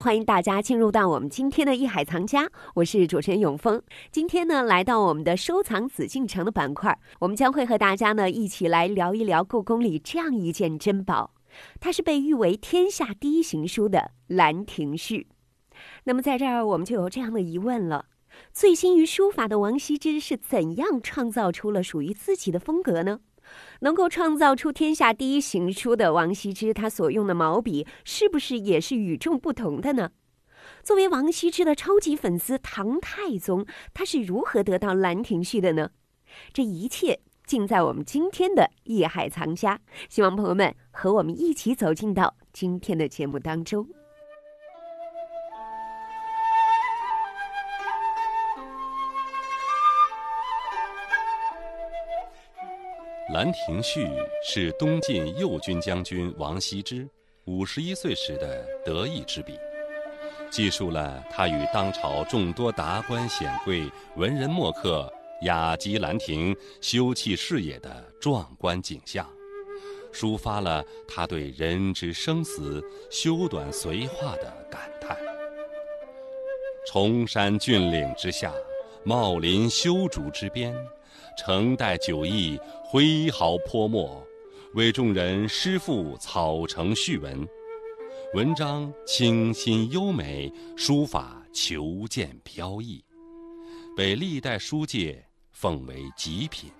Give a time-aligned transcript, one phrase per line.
[0.00, 3.82] 欢迎大家进入到我们今天的《艺海藏家》，我是主持人永峰。
[4.12, 11.34] 今天呢，来到我们的收藏紫禁城的板块，我们将会和大家呢一起来聊一聊故宫里这样一件珍宝，
[11.80, 13.98] 它是被誉为天下第一行书的
[14.28, 15.26] 《兰亭序》。
[16.04, 18.06] 那么在这儿，我们就有这样的疑问了：
[18.52, 23.18] 醉心于书法的王羲之是怎样创造出了属于自己的风格呢？
[23.80, 30.10] 能够创造出天下第一行书的王羲之，他所用的毛笔是不是也是与众不同的呢？
[30.82, 35.90] 作为王羲之的超级粉丝，唐太宗他是如何得到《兰亭序》的呢？
[36.52, 39.76] 这一切尽在我们今天的《艺海藏家》，
[40.10, 43.84] 希望朋友们和我们一起走进到今天的节目当中。
[53.30, 54.06] 《兰亭序》
[54.42, 57.06] 是东晋右军将军王羲之
[57.44, 59.58] 五十一岁时的得意之笔，
[60.50, 63.86] 记述了他与当朝众多达官显贵、
[64.16, 69.28] 文人墨客雅集兰亭、修葺事业的壮观景象，
[70.10, 75.14] 抒发了他对人之生死、修短随化的感叹。
[76.86, 78.54] 崇山峻岭之下，
[79.04, 80.74] 茂林修竹之边。
[81.36, 84.24] 承代酒意，挥毫泼墨，
[84.74, 87.46] 为众人诗赋草成序文。
[88.34, 93.02] 文章清新优美，书法遒健飘逸，
[93.96, 96.70] 被历代书界奉为极品。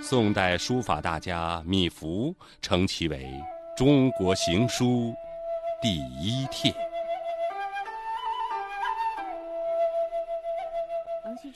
[0.00, 3.28] 宋代书法大家米芾称其为
[3.76, 5.12] “中国行书
[5.82, 6.72] 第一帖”。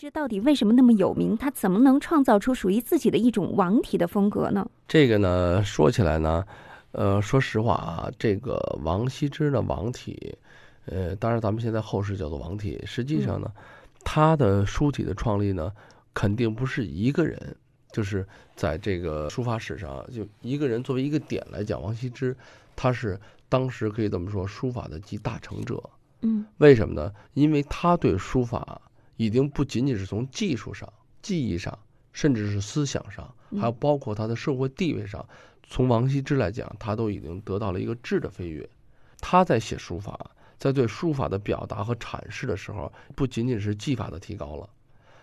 [0.00, 1.36] 这到底为什么那么有名？
[1.36, 4.64] 他怎么能创造出属于自己的一种王体的风格呢？
[4.86, 6.44] 这个呢，说起来呢，
[6.92, 10.38] 呃，说实话啊，这个王羲之的王体，
[10.84, 13.50] 呃，当然咱们现在后世叫做王体，实际上呢，
[14.04, 15.72] 他的书体的创立呢，
[16.14, 17.56] 肯定不是一个人，
[17.90, 18.24] 就是
[18.54, 22.36] 在这个书法史上，就一个人作为一个点来讲，王羲之
[22.76, 23.18] 他是
[23.48, 25.82] 当时可以这么说，书法的集大成者。
[26.20, 27.12] 嗯，为什么呢？
[27.34, 28.80] 因为他对书法。
[29.18, 30.90] 已经不仅仅是从技术上、
[31.20, 31.78] 技艺上，
[32.14, 33.30] 甚至是思想上，
[33.60, 35.28] 还有包括他的社会地位上，
[35.68, 38.66] 从王羲之来讲，他都已经得到了一个质的飞跃。
[39.20, 44.68] 他在写书法，在对书法的表达和阐释的时候，不仅仅是技法的提高了。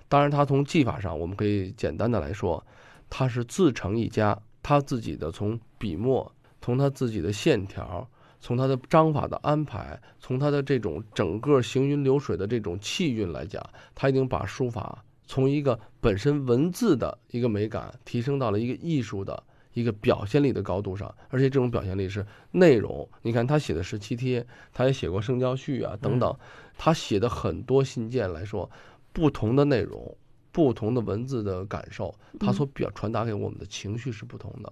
[0.08, 2.64] 当然，他从技法上，我们可以简单的来说，
[3.10, 4.40] 他是自成一家。
[4.62, 8.10] 他自己的从笔墨，从他自己的线条。
[8.46, 13.60] 从他的章法的安排，从他的这种整个行云流水的这种气韵来讲，
[13.96, 21.12] 他已经把书法从一个本身文字的一个美感，提升到了一个艺术的一个表现力的高度上。
[21.30, 23.10] 而且这种表现力是内容。
[23.24, 26.38] 你看他写的十七帖，他也写过《圣教序》啊等等，
[26.78, 28.70] 他写的很多信件来说，
[29.12, 30.16] 不同的内容，
[30.52, 34.72] 不同的文字的感受，他所表传达给我们的情绪是不同的。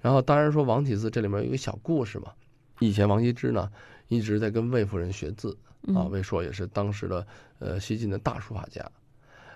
[0.00, 2.32] 然后当然说王体字这里面有一个小故事嘛。
[2.82, 3.70] 以前王羲之呢
[4.08, 5.56] 一直在跟魏夫人学字
[5.94, 7.26] 啊，魏硕也是当时的
[7.60, 8.84] 呃西晋的大书法家。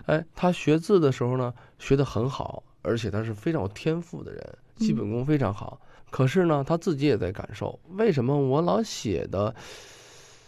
[0.05, 5.79] 哎，他学字的时候呢学得很好，而且他是非常有天赋的人，基本功非常好。
[6.09, 9.53] 可是呢他自己也在感受，为什么我老写的，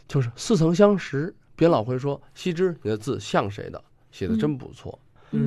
[0.08, 1.36] 就是似曾相识？
[1.56, 4.98] 别老会说羲之你的字像谁的，写的真不错。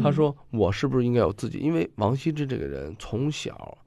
[0.03, 1.59] 他说我是不是应该有自己？
[1.59, 3.79] 因为王羲之这个人从小。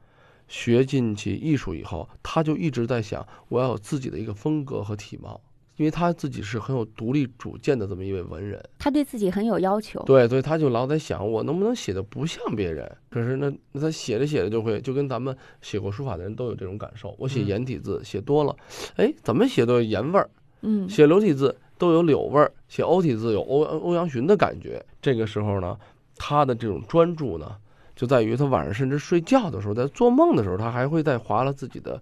[0.47, 5.41] 学进去艺术以后，他就一直在想，我要有自己的一个风格和体貌，
[5.77, 10.01] 因为他自己是很有独立主见的这么一位文人，他对自己很有要求。
[10.03, 12.89] 对，所以他就老在想，我能不能写的不像别人？
[13.09, 17.15] 可是那那他写着写着就会，就跟咱们写过书法的人都有这种感受。
[17.17, 18.55] 我写颜体字写多了，
[18.97, 20.29] 哎，怎么写都有颜味儿，
[20.61, 24.85] 嗯，写柳体字都有柳味儿，写欧体字有欧欧阳询的感觉。
[25.01, 25.77] 这个时候呢，
[26.15, 27.57] 他的这种专注呢。
[27.95, 32.01] 就在于他晚上甚至睡觉的时候，在做梦的时候，他还会在划了自己的，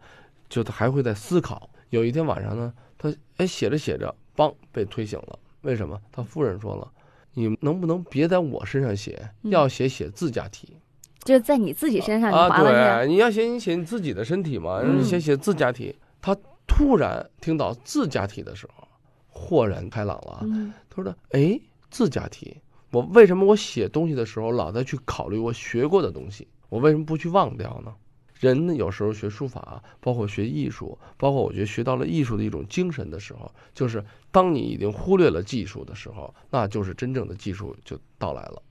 [0.49, 1.69] 就他还会在思考。
[1.91, 5.37] 有一天晚上呢，他哎写着写着，梆被推醒了。
[5.61, 6.01] 为什么？
[6.11, 6.91] 他夫人说了
[7.35, 10.75] ：“你能不能别在我身上写，要写写自家体，
[11.23, 12.61] 就在你自己身上啊？
[12.61, 16.35] 对，你要写你写你自己的身体嘛，写写自家体。”他
[16.65, 18.87] 突然听到自家体的时候，
[19.27, 20.45] 豁然开朗了。
[20.89, 21.59] 他说：“哎，
[21.91, 22.57] 自家体。”
[22.93, 26.47] 我为什么我写东西的时候老在去考虑我学过的东西？
[26.69, 27.91] 我为什么不去忘掉呢？
[28.39, 38.61] 人有时候学书法，包括学艺术，包括我觉得学到了艺术的一种精神的时候，就是当你已经忽略了技术的时候，那就是真正的技术就到来了。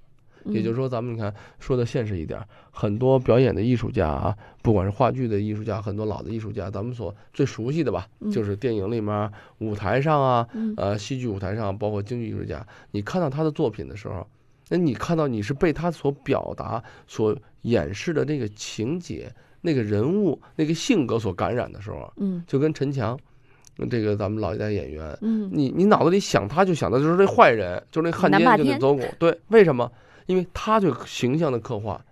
[0.47, 2.41] 也就是说，咱们你看说的现实一点，
[2.71, 14.27] 很多表演的艺术家啊，不管是话剧的艺术家，很多老的艺术家，咱们所最熟悉的吧，嗯就是电影里面、舞台上啊，嗯呃，戏剧舞台上，包括京剧艺术家，你看到他的作品的时候，
[14.69, 23.19] 那你看到你是被他所表达、所演示的那个情节、那个人物、那个性格所感染的时候，嗯就跟陈强，
[23.91, 29.03] 这个咱们老一代演员，嗯你你脑子里想他就想的就是这坏人，就是那汉奸，就那走狗。
[29.19, 29.91] 对，为什么？
[30.27, 32.05] 因为他对形象的刻画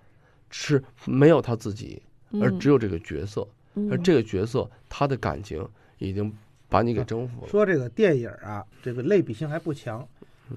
[0.50, 2.02] 是没有他自己，
[2.40, 3.42] 而只有这个角色，
[3.74, 5.66] 而嗯这个角色他的感情
[5.98, 6.32] 已经
[6.68, 7.48] 把你给征服了。
[7.48, 10.06] 说这个电影啊，这个类比性还不强，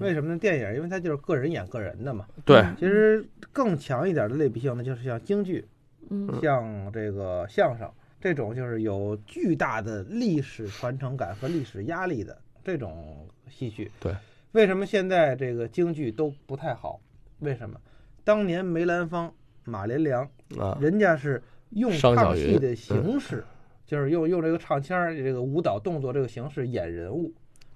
[0.00, 0.38] 为什么呢？
[0.38, 2.26] 电影因为它就是个人演个人的嘛。
[2.44, 5.64] 对，其实更强一点的类比性呢，就是像京剧，
[6.10, 7.90] 嗯像这个相声
[8.20, 13.90] 这种，就是有巨大的历史传承感和历史压力的这种戏剧。
[14.00, 14.12] 对，
[14.52, 17.00] 为什么现在这个京剧都不太好？
[17.44, 17.78] 为什么？
[18.24, 19.32] 当年梅兰芳、
[19.64, 20.26] 马连良，
[20.58, 23.44] 啊，人家是用唱戏的形式，
[23.84, 27.30] 就是用用这个唱腔儿、这个舞蹈动作这个形式演人物。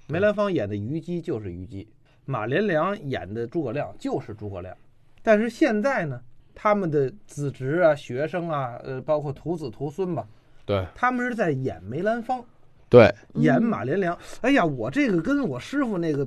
[0.06, 1.86] 梅兰芳演的虞姬就是虞姬，
[2.24, 4.74] 马连良演的诸葛亮就是诸葛亮。
[5.22, 6.18] 但是现在呢，
[6.54, 10.26] 他们的子侄啊、学生啊，呃，包括徒子徒孙吧，
[10.64, 12.42] 对他们是在演梅兰芳，
[12.88, 14.16] 对，演马连良。
[14.40, 16.26] 哎呀，我这个跟我师傅那个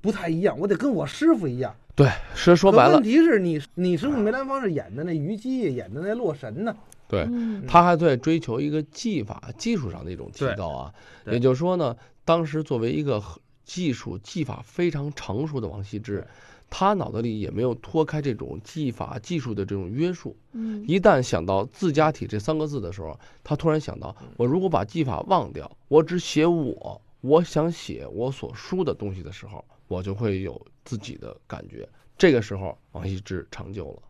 [0.00, 1.76] 不太一样，我得跟我师傅一样。
[1.98, 6.72] 对，是说白了问，题是你你师傅梅兰芳是演的那虞姬，演的那洛神呢。
[7.08, 10.94] 对，嗯他还在追求一个技法、技术上的一种提高啊。
[11.26, 13.20] 也就是说呢，当时作为一个
[13.64, 16.24] 技术技法非常成熟的王羲之，
[16.70, 20.36] 他脑子里也没有脱开这种技法技术的这种约束。
[20.52, 31.88] 嗯一旦想到自家体这三个字的时候，他突然想到，我如果把技法忘掉，我只写我，我想写我所书的东西的时候，我就会有自己的感觉。
[32.16, 34.02] 这个时候，王羲之成就了。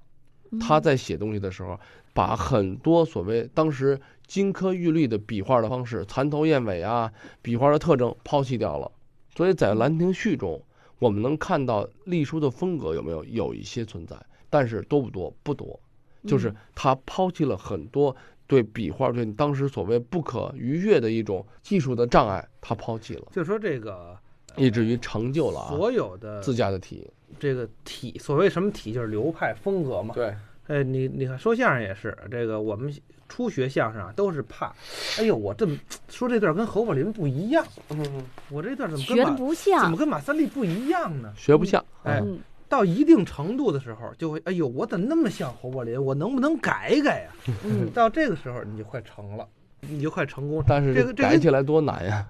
[0.50, 1.78] 嗯他在写东西的时候，
[2.14, 8.90] 把很多所谓当时金科玉律的笔画的方式、蚕头燕尾啊、笔画的特征抛弃掉了。
[9.36, 10.62] 所以在《兰亭序》中，
[10.98, 14.16] 我们能看到隶书的风格有没有有一些存在，
[14.48, 15.34] 但是多不多？
[15.42, 15.78] 不多。
[16.26, 18.16] 就是他抛弃了很多
[18.46, 24.18] 对笔画、对当时所谓不可逾越的一种技术的障碍，他抛弃了，就说这个
[24.58, 27.08] 以至于成就了啊所有的自家的体。
[27.38, 30.14] 这个体，所谓什么体，就是流派风格嘛。
[30.14, 30.34] 对，
[30.66, 32.92] 哎，你你看说相声也是，这个我们
[33.28, 34.74] 初学相声啊，都是怕，
[35.18, 35.76] 哎呦，我这么
[36.08, 41.32] 说这段跟侯宝林不一样，嗯我这段怎么学的跟马怎不像么，跟马三立不一样呢？
[41.36, 41.84] 学不像。
[42.02, 42.38] 哎，嗯
[42.68, 46.02] 到一定程度的时候，就会，哎呦，我怎么那么像侯宝林？
[46.02, 49.46] 我能不能改一改呀、嗯到这个时候，你就快成了，
[49.80, 50.62] 你就快成功。
[50.66, 52.26] 但是这个这个改起来多难呀！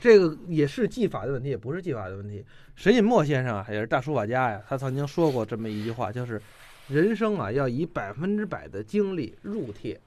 [0.00, 2.44] 这个也是技法的问题，也不是技法的问题。
[2.76, 6.40] 沈尹默先生啊，也是大书法家呀，他曾经说过这么一句话，就是
[6.88, 10.00] 人生啊要以百分之百的精力入帖，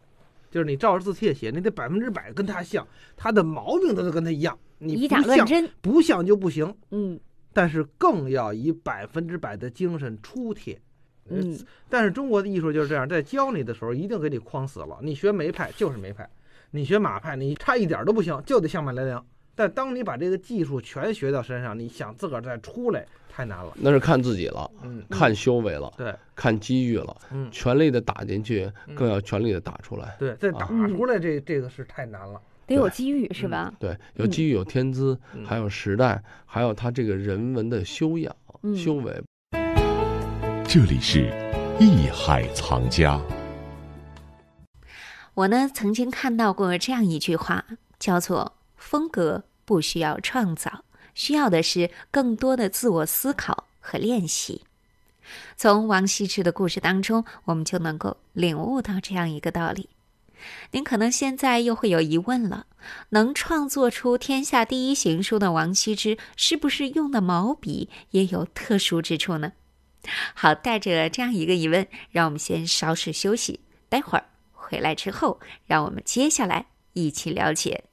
[0.49, 2.87] 就是你照着字帖写，你得百分之百跟他像，
[3.17, 6.73] 他的毛病都得跟他一样，你以不像假乱真，不像就不行。
[6.91, 7.19] 嗯
[7.53, 10.79] 但是更要以百分之百的精神出帖。
[11.29, 14.97] 呃嗯但是中国的艺术就是这样，在教你的时候一定给你框死了。
[15.03, 16.29] 你学梅派就是梅派，
[16.71, 19.25] 你学马派你差一点都不行，就得像马连良。
[19.55, 23.73] 但当你把这个技术全学到身上，你想自个儿再出来太难了。
[23.75, 30.15] 那是看自己了，嗯，看修为了，对，看机遇了，嗯，全力的打进去，嗯更要全力的打出来。
[30.17, 32.41] 对，再打啊出来这这个是太难了。
[32.67, 33.73] 得有机遇是吧？
[33.79, 39.21] 对，有机遇，有天资，嗯还有时代，还有他这个人文的修养、嗯修为。
[40.65, 41.29] 这里是
[41.79, 43.19] 艺海藏家。
[45.33, 47.65] 我呢曾经看到过这样一句话，
[47.99, 50.83] 叫做“风格不需要创造，
[51.13, 54.63] 需要的是更多的自我思考和练习”。
[55.55, 59.89] 从王羲之的故事当中，我们就能够领悟到这样一个道理。
[60.71, 62.65] 您可能现在又会有疑问了：
[63.09, 69.53] 能创作出天下第一行书的王羲之，是不是用的毛笔也有特殊之处呢？
[70.33, 77.83] 好，带着这样一个疑问，让我们先稍事休息，待会儿回来之后，让我们接下来一起了解。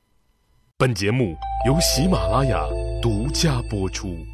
[0.80, 2.64] 本节目由喜马拉雅
[3.02, 4.24] 独家播出。